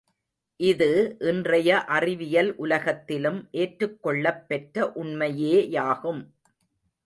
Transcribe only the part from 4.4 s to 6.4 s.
பெற்ற உண்மையேயாகும்.